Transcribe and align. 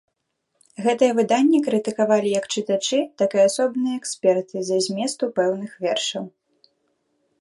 Гэтыя 0.85 1.11
выданні 1.17 1.59
крытыкавалі 1.67 2.29
як 2.39 2.45
чытачы, 2.55 2.99
так 3.23 3.29
і 3.37 3.43
асобныя 3.49 3.95
эксперты 4.01 4.55
з-за 4.71 4.77
зместу 4.87 5.23
пэўных 5.41 5.71
вершаў. 5.85 6.25